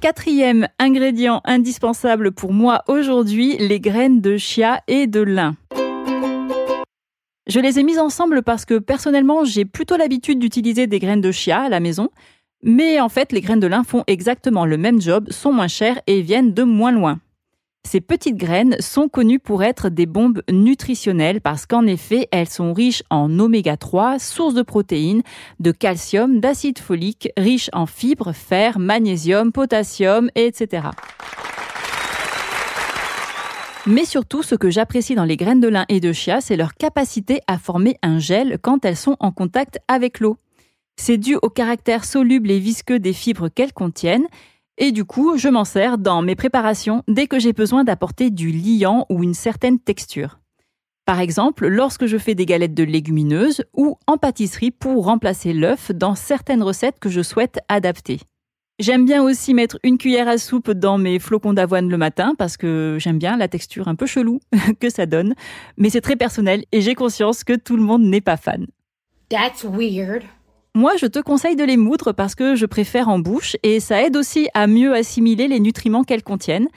Quatrième 0.00 0.68
ingrédient 0.78 1.40
indispensable 1.46 2.30
pour 2.30 2.52
moi 2.52 2.82
aujourd'hui, 2.86 3.56
les 3.56 3.80
graines 3.80 4.20
de 4.20 4.36
chia 4.36 4.82
et 4.88 5.06
de 5.06 5.20
lin. 5.20 5.56
Je 7.46 7.60
les 7.60 7.78
ai 7.78 7.82
mises 7.82 7.98
ensemble 7.98 8.42
parce 8.42 8.66
que 8.66 8.78
personnellement, 8.78 9.44
j'ai 9.44 9.64
plutôt 9.64 9.96
l'habitude 9.96 10.38
d'utiliser 10.38 10.86
des 10.86 10.98
graines 10.98 11.22
de 11.22 11.32
chia 11.32 11.62
à 11.62 11.68
la 11.70 11.80
maison, 11.80 12.10
mais 12.62 13.00
en 13.00 13.08
fait, 13.08 13.32
les 13.32 13.40
graines 13.40 13.60
de 13.60 13.66
lin 13.66 13.84
font 13.84 14.04
exactement 14.06 14.66
le 14.66 14.76
même 14.76 15.00
job, 15.00 15.30
sont 15.30 15.52
moins 15.52 15.68
chères 15.68 16.00
et 16.06 16.20
viennent 16.20 16.52
de 16.52 16.62
moins 16.62 16.92
loin. 16.92 17.18
Ces 17.86 18.00
petites 18.00 18.36
graines 18.36 18.74
sont 18.80 19.08
connues 19.08 19.38
pour 19.38 19.62
être 19.62 19.90
des 19.90 20.06
bombes 20.06 20.42
nutritionnelles 20.50 21.40
parce 21.40 21.66
qu'en 21.66 21.86
effet, 21.86 22.26
elles 22.32 22.48
sont 22.48 22.72
riches 22.72 23.04
en 23.10 23.38
oméga 23.38 23.76
3, 23.76 24.18
source 24.18 24.54
de 24.54 24.62
protéines, 24.62 25.22
de 25.60 25.70
calcium, 25.70 26.40
d'acide 26.40 26.80
folique, 26.80 27.28
riches 27.36 27.70
en 27.72 27.86
fibres, 27.86 28.32
fer, 28.32 28.80
magnésium, 28.80 29.52
potassium, 29.52 30.30
etc. 30.34 30.88
Mais 33.86 34.04
surtout, 34.04 34.42
ce 34.42 34.56
que 34.56 34.68
j'apprécie 34.68 35.14
dans 35.14 35.24
les 35.24 35.36
graines 35.36 35.60
de 35.60 35.68
lin 35.68 35.84
et 35.88 36.00
de 36.00 36.12
chia, 36.12 36.40
c'est 36.40 36.56
leur 36.56 36.74
capacité 36.74 37.40
à 37.46 37.56
former 37.56 37.98
un 38.02 38.18
gel 38.18 38.58
quand 38.60 38.84
elles 38.84 38.96
sont 38.96 39.16
en 39.20 39.30
contact 39.30 39.78
avec 39.86 40.18
l'eau. 40.18 40.38
C'est 40.96 41.18
dû 41.18 41.36
au 41.40 41.50
caractère 41.50 42.04
soluble 42.04 42.50
et 42.50 42.58
visqueux 42.58 42.98
des 42.98 43.12
fibres 43.12 43.48
qu'elles 43.48 43.72
contiennent, 43.72 44.26
et 44.78 44.92
du 44.92 45.04
coup, 45.04 45.38
je 45.38 45.48
m'en 45.48 45.64
sers 45.64 45.98
dans 45.98 46.22
mes 46.22 46.34
préparations 46.34 47.02
dès 47.08 47.26
que 47.26 47.38
j'ai 47.38 47.52
besoin 47.52 47.84
d'apporter 47.84 48.30
du 48.30 48.50
liant 48.50 49.06
ou 49.08 49.22
une 49.22 49.34
certaine 49.34 49.78
texture. 49.78 50.38
Par 51.06 51.20
exemple, 51.20 51.68
lorsque 51.68 52.06
je 52.06 52.18
fais 52.18 52.34
des 52.34 52.46
galettes 52.46 52.74
de 52.74 52.82
légumineuses 52.82 53.64
ou 53.72 53.96
en 54.06 54.18
pâtisserie 54.18 54.72
pour 54.72 55.04
remplacer 55.04 55.52
l'œuf 55.52 55.92
dans 55.92 56.14
certaines 56.14 56.62
recettes 56.62 56.98
que 56.98 57.08
je 57.08 57.22
souhaite 57.22 57.60
adapter. 57.68 58.20
J'aime 58.78 59.06
bien 59.06 59.22
aussi 59.22 59.54
mettre 59.54 59.78
une 59.84 59.96
cuillère 59.96 60.28
à 60.28 60.36
soupe 60.36 60.70
dans 60.70 60.98
mes 60.98 61.18
flocons 61.18 61.54
d'avoine 61.54 61.88
le 61.88 61.96
matin 61.96 62.34
parce 62.36 62.58
que 62.58 62.98
j'aime 63.00 63.18
bien 63.18 63.38
la 63.38 63.48
texture 63.48 63.88
un 63.88 63.94
peu 63.94 64.04
chelou 64.04 64.40
que 64.80 64.90
ça 64.90 65.06
donne. 65.06 65.34
Mais 65.78 65.88
c'est 65.88 66.02
très 66.02 66.16
personnel 66.16 66.64
et 66.72 66.82
j'ai 66.82 66.94
conscience 66.94 67.44
que 67.44 67.54
tout 67.54 67.76
le 67.76 67.82
monde 67.82 68.02
n'est 68.02 68.20
pas 68.20 68.36
fan. 68.36 68.66
That's 69.30 69.64
weird. 69.64 70.24
Moi, 70.76 70.92
je 70.98 71.06
te 71.06 71.18
conseille 71.20 71.56
de 71.56 71.64
les 71.64 71.78
moudre 71.78 72.12
parce 72.12 72.34
que 72.34 72.54
je 72.54 72.66
préfère 72.66 73.08
en 73.08 73.18
bouche 73.18 73.56
et 73.62 73.80
ça 73.80 74.02
aide 74.02 74.14
aussi 74.14 74.48
à 74.52 74.66
mieux 74.66 74.92
assimiler 74.92 75.48
les 75.48 75.58
nutriments 75.58 76.04
qu'elles 76.04 76.22
contiennent. 76.22 76.68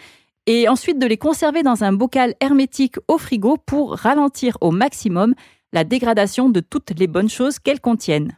Et 0.47 0.69
ensuite 0.69 0.99
de 0.99 1.05
les 1.05 1.17
conserver 1.17 1.63
dans 1.63 1.83
un 1.83 1.91
bocal 1.91 2.33
hermétique 2.39 2.95
au 3.09 3.17
frigo 3.17 3.57
pour 3.57 3.95
ralentir 3.95 4.57
au 4.61 4.71
maximum 4.71 5.35
la 5.73 5.83
dégradation 5.83 6.47
de 6.47 6.61
toutes 6.61 6.97
les 6.97 7.07
bonnes 7.07 7.27
choses 7.27 7.59
qu'elles 7.59 7.81
contiennent. 7.81 8.37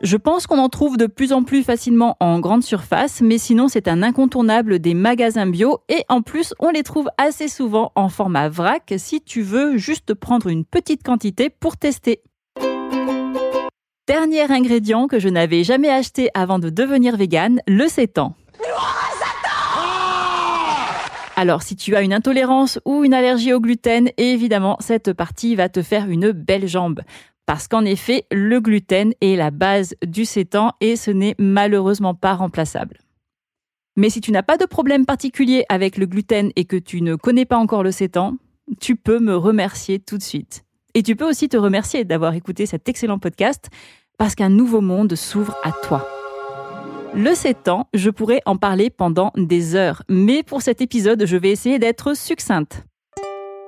Je 0.00 0.16
pense 0.16 0.46
qu'on 0.46 0.56
en 0.56 0.70
trouve 0.70 0.96
de 0.96 1.04
plus 1.04 1.34
en 1.34 1.42
plus 1.42 1.64
facilement 1.64 2.16
en 2.18 2.40
grande 2.40 2.62
surface, 2.62 3.20
mais 3.20 3.36
sinon 3.36 3.68
c'est 3.68 3.88
un 3.88 4.02
incontournable 4.02 4.78
des 4.78 4.94
magasins 4.94 5.50
bio 5.50 5.80
et 5.90 6.06
en 6.08 6.22
plus 6.22 6.54
on 6.60 6.70
les 6.70 6.82
trouve 6.82 7.10
assez 7.18 7.48
souvent 7.48 7.92
en 7.94 8.08
format 8.08 8.48
vrac 8.48 8.94
si 8.96 9.20
tu 9.20 9.42
veux 9.42 9.76
juste 9.76 10.14
prendre 10.14 10.46
une 10.46 10.64
petite 10.64 11.02
quantité 11.02 11.50
pour 11.50 11.76
tester. 11.76 12.22
Dernier 14.08 14.50
ingrédient 14.50 15.06
que 15.06 15.18
je 15.18 15.28
n'avais 15.28 15.64
jamais 15.64 15.90
acheté 15.90 16.30
avant 16.32 16.58
de 16.58 16.70
devenir 16.70 17.18
végane, 17.18 17.60
le 17.68 17.88
sétan. 17.88 18.34
Alors, 21.36 21.60
si 21.60 21.76
tu 21.76 21.94
as 21.94 22.00
une 22.00 22.14
intolérance 22.14 22.80
ou 22.86 23.04
une 23.04 23.12
allergie 23.12 23.52
au 23.52 23.60
gluten, 23.60 24.08
évidemment, 24.16 24.78
cette 24.80 25.12
partie 25.12 25.56
va 25.56 25.68
te 25.68 25.82
faire 25.82 26.08
une 26.08 26.32
belle 26.32 26.66
jambe. 26.66 27.02
Parce 27.44 27.68
qu'en 27.68 27.84
effet, 27.84 28.24
le 28.32 28.60
gluten 28.60 29.12
est 29.20 29.36
la 29.36 29.50
base 29.50 29.94
du 30.02 30.24
sétan 30.24 30.72
et 30.80 30.96
ce 30.96 31.10
n'est 31.10 31.34
malheureusement 31.38 32.14
pas 32.14 32.32
remplaçable. 32.32 32.96
Mais 33.96 34.08
si 34.08 34.22
tu 34.22 34.32
n'as 34.32 34.42
pas 34.42 34.56
de 34.56 34.64
problème 34.64 35.04
particulier 35.04 35.66
avec 35.68 35.98
le 35.98 36.06
gluten 36.06 36.50
et 36.56 36.64
que 36.64 36.76
tu 36.76 37.02
ne 37.02 37.14
connais 37.14 37.44
pas 37.44 37.58
encore 37.58 37.82
le 37.82 37.92
sétan, 37.92 38.38
tu 38.80 38.96
peux 38.96 39.18
me 39.18 39.36
remercier 39.36 39.98
tout 39.98 40.16
de 40.16 40.22
suite. 40.22 40.64
Et 40.98 41.02
tu 41.04 41.14
peux 41.14 41.28
aussi 41.28 41.48
te 41.48 41.56
remercier 41.56 42.04
d'avoir 42.04 42.34
écouté 42.34 42.66
cet 42.66 42.88
excellent 42.88 43.20
podcast 43.20 43.68
parce 44.18 44.34
qu'un 44.34 44.48
nouveau 44.48 44.80
monde 44.80 45.14
s'ouvre 45.14 45.54
à 45.62 45.70
toi. 45.70 46.08
Le 47.14 47.36
sétan, 47.36 47.86
je 47.94 48.10
pourrais 48.10 48.42
en 48.46 48.56
parler 48.56 48.90
pendant 48.90 49.30
des 49.36 49.76
heures, 49.76 50.02
mais 50.08 50.42
pour 50.42 50.60
cet 50.60 50.80
épisode, 50.80 51.24
je 51.24 51.36
vais 51.36 51.52
essayer 51.52 51.78
d'être 51.78 52.16
succincte. 52.16 52.84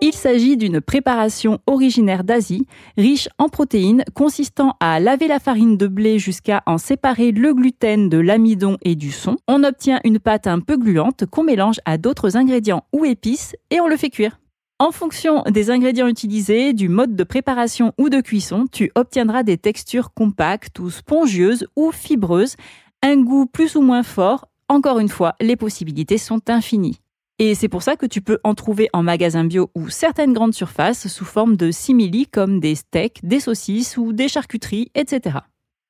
Il 0.00 0.12
s'agit 0.12 0.56
d'une 0.56 0.80
préparation 0.80 1.60
originaire 1.68 2.24
d'Asie, 2.24 2.66
riche 2.98 3.28
en 3.38 3.48
protéines, 3.48 4.02
consistant 4.12 4.74
à 4.80 4.98
laver 4.98 5.28
la 5.28 5.38
farine 5.38 5.76
de 5.76 5.86
blé 5.86 6.18
jusqu'à 6.18 6.64
en 6.66 6.78
séparer 6.78 7.30
le 7.30 7.54
gluten 7.54 8.08
de 8.08 8.18
l'amidon 8.18 8.76
et 8.82 8.96
du 8.96 9.12
son. 9.12 9.36
On 9.46 9.62
obtient 9.62 10.00
une 10.02 10.18
pâte 10.18 10.48
un 10.48 10.58
peu 10.58 10.76
gluante 10.76 11.26
qu'on 11.26 11.44
mélange 11.44 11.78
à 11.84 11.96
d'autres 11.96 12.36
ingrédients 12.36 12.82
ou 12.92 13.04
épices 13.04 13.54
et 13.70 13.78
on 13.80 13.86
le 13.86 13.96
fait 13.96 14.10
cuire. 14.10 14.40
En 14.82 14.92
fonction 14.92 15.42
des 15.42 15.68
ingrédients 15.68 16.08
utilisés, 16.08 16.72
du 16.72 16.88
mode 16.88 17.14
de 17.14 17.22
préparation 17.22 17.92
ou 17.98 18.08
de 18.08 18.22
cuisson, 18.22 18.64
tu 18.72 18.90
obtiendras 18.94 19.42
des 19.42 19.58
textures 19.58 20.14
compactes 20.14 20.78
ou 20.78 20.88
spongieuses 20.88 21.66
ou 21.76 21.92
fibreuses, 21.92 22.56
un 23.02 23.18
goût 23.18 23.44
plus 23.44 23.76
ou 23.76 23.82
moins 23.82 24.02
fort. 24.02 24.48
Encore 24.70 24.98
une 24.98 25.10
fois, 25.10 25.34
les 25.38 25.54
possibilités 25.54 26.16
sont 26.16 26.48
infinies. 26.48 26.98
Et 27.38 27.54
c'est 27.54 27.68
pour 27.68 27.82
ça 27.82 27.96
que 27.96 28.06
tu 28.06 28.22
peux 28.22 28.38
en 28.42 28.54
trouver 28.54 28.88
en 28.94 29.02
magasin 29.02 29.44
bio 29.44 29.70
ou 29.74 29.90
certaines 29.90 30.32
grandes 30.32 30.54
surfaces 30.54 31.08
sous 31.08 31.26
forme 31.26 31.56
de 31.56 31.70
simili 31.70 32.26
comme 32.26 32.58
des 32.58 32.74
steaks, 32.74 33.20
des 33.22 33.40
saucisses 33.40 33.98
ou 33.98 34.14
des 34.14 34.28
charcuteries, 34.28 34.90
etc. 34.94 35.40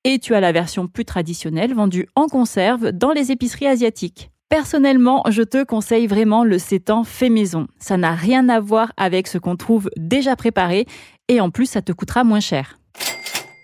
Et 0.03 0.19
tu 0.19 0.35
as 0.35 0.41
la 0.41 0.51
version 0.51 0.89
plus 0.89 1.05
traditionnelle 1.05 1.75
vendue 1.75 2.09
en 2.17 2.27
conserve 2.27 2.91
dans 2.91 3.13
les 3.13 3.31
épiceries 3.31 3.69
asiatiques. 3.69 4.33
Personnellement, 4.51 5.23
je 5.31 5.45
te 5.45 5.63
conseille 5.63 6.09
vraiment 6.09 6.43
le 6.43 6.59
sétan 6.59 7.05
fait 7.05 7.29
maison. 7.29 7.69
Ça 7.79 7.97
n'a 7.97 8.17
rien 8.17 8.49
à 8.49 8.59
voir 8.59 8.93
avec 8.97 9.29
ce 9.29 9.39
qu'on 9.39 9.55
trouve 9.55 9.89
déjà 9.97 10.35
préparé 10.35 10.87
et 11.29 11.41
en 11.41 11.51
plus 11.51 11.67
ça 11.67 11.83
te 11.83 11.93
coûtera 11.93 12.25
moins 12.25 12.41
cher. 12.41 12.77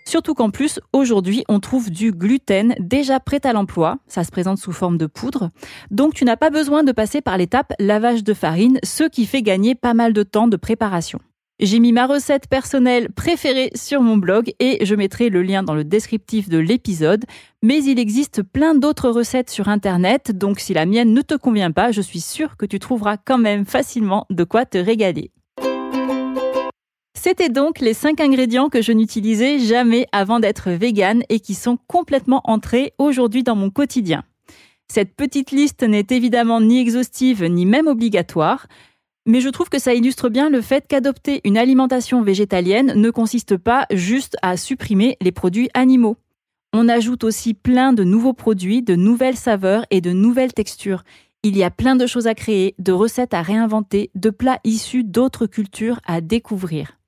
Surtout 0.07 0.35
qu'en 0.35 0.51
plus, 0.51 0.79
aujourd'hui, 0.93 1.43
on 1.49 1.59
trouve 1.59 1.91
du 1.91 2.13
gluten 2.13 2.77
déjà 2.79 3.19
prêt 3.19 3.45
à 3.45 3.53
l'emploi. 3.53 3.99
Ça 4.07 4.23
se 4.23 4.31
présente 4.31 4.59
sous 4.59 4.71
forme 4.71 4.97
de 4.97 5.07
poudre. 5.07 5.51
Donc, 5.91 6.15
tu 6.15 6.25
n'as 6.25 6.37
pas 6.37 6.51
besoin 6.51 6.85
de 6.85 6.93
passer 6.93 7.21
par 7.21 7.37
l'étape 7.37 7.73
lavage 7.81 8.23
de 8.23 8.33
farine, 8.33 8.79
ce 8.85 9.03
qui 9.03 9.27
fait 9.27 9.43
gagner 9.43 9.75
pas 9.75 9.95
mal 9.95 10.13
de 10.13 10.23
temps 10.23 10.47
de 10.47 10.57
préparation. 10.57 11.19
J'ai 11.59 11.79
mis 11.79 11.93
ma 11.93 12.07
recette 12.07 12.49
personnelle 12.49 13.11
préférée 13.11 13.71
sur 13.75 14.03
mon 14.03 14.19
blog 14.19 14.53
et 14.61 14.85
je 14.85 14.95
mettrai 14.95 15.31
le 15.31 15.43
lien 15.43 15.63
dans 15.63 15.75
le 15.75 15.85
descriptif 15.85 16.51
de 16.51 16.59
l'épisode. 16.59 17.25
Mais 17.63 17.83
il 17.83 17.99
existe 17.99 18.43
plein 18.43 18.75
d'autres 18.75 19.09
recettes 19.09 19.49
sur 19.49 19.69
Internet, 19.71 20.33
donc 20.37 20.61
si 20.61 20.75
la 20.75 20.85
mienne 20.85 21.15
ne 21.15 21.23
te 21.23 21.35
convient 21.35 21.71
pas, 21.71 21.93
je 21.93 22.03
suis 22.03 22.21
sûre 22.21 22.59
que 22.59 22.67
tu 22.67 22.79
trouveras 22.79 23.17
quand 23.17 23.39
même 23.39 23.65
facilement 23.65 24.27
de 24.29 24.45
quoi 24.45 24.67
te 24.67 24.77
régaler. 24.77 25.31
C'était 27.15 27.49
donc 27.49 27.81
les 27.81 27.95
5 27.95 28.21
ingrédients 28.21 28.69
que 28.69 28.83
je 28.83 28.93
n'utilisais 28.93 29.59
jamais 29.59 30.07
avant 30.13 30.41
d'être 30.41 30.71
végane 30.71 31.23
et 31.31 31.41
qui 31.41 31.55
sont 31.55 31.79
complètement 31.87 32.43
entrés 32.45 32.93
aujourd'hui 32.99 33.43
dans 33.43 33.57
mon 33.57 33.71
quotidien. 33.71 34.25
Cette 34.93 35.17
petite 35.17 35.51
liste 35.51 35.83
n'est 35.83 36.07
évidemment 36.11 36.61
ni 36.61 36.81
exhaustive 36.81 37.45
ni 37.45 37.67
même 37.67 37.87
obligatoire, 37.87 38.67
mais 39.27 39.41
je 39.41 39.49
trouve 39.49 39.69
que 39.69 39.79
ça 39.79 39.93
illustre 39.93 40.29
bien 40.29 40.49
le 40.49 40.61
fait 40.61 40.87
qu'adopter 40.89 41.41
une 41.45 41.59
alimentation 41.59 42.23
végétalienne 42.23 42.93
ne 42.95 43.11
consiste 43.11 43.57
pas 43.57 43.87
juste 43.93 44.37
à 44.41 44.57
supprimer 44.57 45.17
les 45.21 45.33
produits 45.33 45.69
animaux. 45.75 46.17
On 46.73 46.89
ajoute 46.89 47.25
aussi 47.25 47.55
plein 47.55 47.93
de 47.93 48.05
nouveaux 48.05 48.33
produits, 48.33 48.83
de 48.83 48.95
nouvelles 48.95 49.37
saveurs 49.37 49.85
et 49.91 50.01
de 50.01 50.13
nouvelles 50.13 50.53
textures. 50.53 51.03
Il 51.43 51.57
y 51.57 51.65
a 51.65 51.71
plein 51.71 51.97
de 51.97 52.07
choses 52.07 52.27
à 52.27 52.35
créer, 52.35 52.75
de 52.79 52.93
recettes 52.93 53.35
à 53.35 53.43
réinventer, 53.43 54.11
de 54.15 54.31
plats 54.31 54.61
issus 54.65 55.05
d'autres 55.05 55.47
cultures 55.47 56.01
à 56.07 56.21
découvrir. 56.21 56.99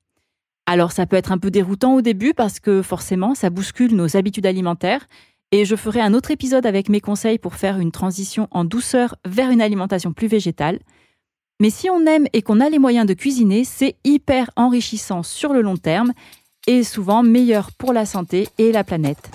Alors 0.67 0.93
ça 0.93 1.07
peut 1.07 1.17
être 1.17 1.33
un 1.33 1.39
peu 1.39 1.51
déroutant 1.51 1.95
au 1.95 2.03
début 2.03 2.35
parce 2.35 2.61
que 2.61 2.83
forcément 2.83 3.35
ça 3.35 3.51
bouscule 3.51 3.95
nos 3.95 4.17
habitudes 4.17 4.47
alimentaires 4.47 5.07
et 5.51 5.65
je 5.65 5.77
ferai 5.77 6.01
un 6.01 6.13
autre 6.13 6.31
épisode 6.31 6.67
avec 6.67 6.89
mes 6.89 7.01
conseils 7.01 7.39
pour 7.39 7.55
faire 7.55 7.79
une 7.79 7.93
transition 7.93 8.49
en 8.51 8.65
douceur 8.65 9.17
vers 9.25 9.51
une 9.51 9.63
alimentation 9.63 10.13
plus 10.13 10.27
végétale. 10.27 10.81
Mais 11.61 11.71
si 11.71 11.91
on 11.91 12.07
aime 12.07 12.27
et 12.33 12.43
qu'on 12.43 12.61
a 12.61 12.69
les 12.69 12.79
moyens 12.79 13.07
de 13.07 13.15
cuisiner, 13.15 13.65
c'est 13.65 13.97
hyper 14.05 14.51
enrichissant 14.57 15.23
sur 15.23 15.53
le 15.53 15.61
long 15.61 15.77
terme 15.77 16.13
et 16.67 16.85
souvent 16.85 17.23
meilleur 17.23 17.71
pour 17.73 17.93
la 17.93 18.07
santé 18.07 18.49
et 18.59 18.71
la 18.73 18.85
planète. 18.85 19.31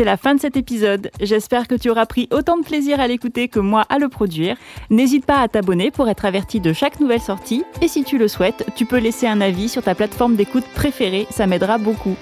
c'est 0.00 0.04
la 0.04 0.16
fin 0.16 0.34
de 0.34 0.40
cet 0.40 0.56
épisode. 0.56 1.10
J'espère 1.20 1.68
que 1.68 1.74
tu 1.74 1.90
auras 1.90 2.06
pris 2.06 2.26
autant 2.30 2.56
de 2.56 2.64
plaisir 2.64 3.00
à 3.00 3.06
l'écouter 3.06 3.48
que 3.48 3.60
moi 3.60 3.84
à 3.90 3.98
le 3.98 4.08
produire. 4.08 4.56
N'hésite 4.88 5.26
pas 5.26 5.40
à 5.40 5.48
t'abonner 5.48 5.90
pour 5.90 6.08
être 6.08 6.24
averti 6.24 6.58
de 6.58 6.72
chaque 6.72 7.00
nouvelle 7.00 7.20
sortie. 7.20 7.64
Et 7.82 7.88
si 7.88 8.02
tu 8.02 8.16
le 8.16 8.26
souhaites, 8.26 8.64
tu 8.76 8.86
peux 8.86 8.96
laisser 8.96 9.26
un 9.26 9.42
avis 9.42 9.68
sur 9.68 9.82
ta 9.82 9.94
plateforme 9.94 10.36
d'écoute 10.36 10.64
préférée, 10.74 11.26
ça 11.30 11.46
m'aidera 11.46 11.76
beaucoup. 11.76 12.16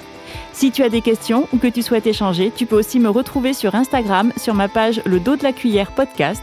Si 0.53 0.71
tu 0.71 0.83
as 0.83 0.89
des 0.89 1.01
questions 1.01 1.49
ou 1.53 1.59
que 1.59 1.67
tu 1.67 1.83
souhaites 1.83 2.07
échanger, 2.07 2.53
tu 2.55 2.67
peux 2.67 2.77
aussi 2.77 2.99
me 2.99 3.09
retrouver 3.09 3.53
sur 3.53 3.75
Instagram 3.75 4.33
sur 4.37 4.55
ma 4.55 4.69
page 4.69 5.01
Le 5.05 5.21
dos 5.21 5.37
de 5.37 5.43
la 5.43 5.53
cuillère 5.53 5.93
podcast. 5.93 6.43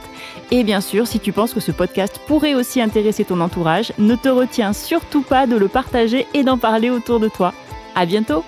Et 0.51 0.63
bien 0.63 0.82
sûr, 0.82 1.08
si 1.08 1.20
tu 1.20 1.32
penses 1.32 1.54
que 1.54 1.60
ce 1.60 1.72
podcast 1.72 2.20
pourrait 2.27 2.54
aussi 2.54 2.82
intéresser 2.82 3.25
ton 3.25 3.42
entourage, 3.42 3.94
ne 3.98 4.15
te 4.15 4.30
retiens 4.30 4.74
surtout 4.74 5.22
pas 5.22 5.48
de 5.48 5.56
le 5.56 5.68
partager 5.68 6.27
et 6.34 6.44
d'en 6.44 6.58
parler 6.58 6.89
autour 6.89 7.20
de 7.20 7.27
toi. 7.27 7.54
À 7.96 8.06
bientôt! 8.06 8.44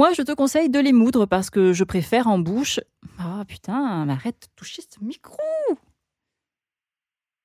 Moi, 0.00 0.14
je 0.14 0.22
te 0.22 0.32
conseille 0.32 0.70
de 0.70 0.78
les 0.78 0.94
moudre 0.94 1.26
parce 1.26 1.50
que 1.50 1.74
je 1.74 1.84
préfère 1.84 2.26
en 2.26 2.38
bouche. 2.38 2.80
Ah 3.18 3.44
putain, 3.46 4.06
mais 4.06 4.14
arrête 4.14 4.40
de 4.40 4.46
toucher 4.56 4.80
ce 4.80 5.04
micro. 5.04 5.36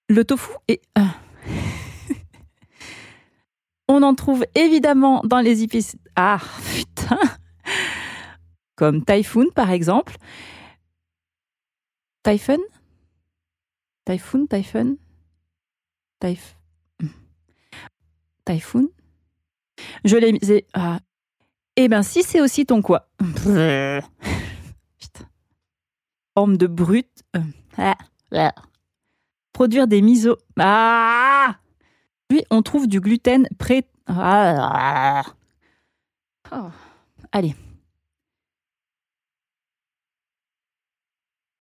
Le 0.07 0.23
tofu 0.23 0.53
est. 0.69 0.81
On 3.89 4.01
en 4.03 4.15
trouve 4.15 4.45
évidemment 4.55 5.21
dans 5.25 5.41
les 5.41 5.63
épices. 5.63 5.97
Ah 6.15 6.39
putain 6.73 7.19
Comme 8.77 9.03
Typhoon 9.03 9.47
par 9.53 9.71
exemple. 9.71 10.15
Typhoon 12.23 12.61
Typhoon 14.05 14.47
Typhoon 14.47 14.95
Typhoon 16.21 17.09
Typhoon? 18.45 18.87
Je 20.05 20.15
l'ai 20.15 20.31
mis. 20.31 20.39
Ah. 20.73 21.01
Eh 21.77 21.87
ben, 21.87 22.03
si 22.03 22.23
c'est 22.23 22.41
aussi 22.41 22.65
ton 22.65 22.81
quoi 22.81 23.09
Putain. 23.19 24.01
Forme 26.33 26.57
de 26.57 26.67
brute. 26.67 27.23
Euh, 27.35 27.91
Produire 29.53 29.87
des 29.87 30.01
miso. 30.01 30.37
Ah 30.59 31.55
Puis 32.27 32.43
on 32.49 32.61
trouve 32.61 32.87
du 32.87 32.99
gluten 32.99 33.47
prêt. 33.57 33.87
Ah. 34.07 35.23
Oh. 36.51 36.69
Allez, 37.31 37.55